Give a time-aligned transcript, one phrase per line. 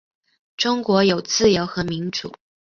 [0.57, 2.33] 中国有自由和民主